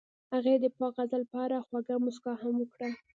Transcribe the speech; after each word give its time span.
هغې 0.33 0.53
د 0.63 0.65
پاک 0.77 0.93
غزل 0.97 1.23
په 1.31 1.37
اړه 1.45 1.57
خوږه 1.65 1.95
موسکا 2.03 2.33
هم 2.41 2.53
وکړه. 2.59 2.89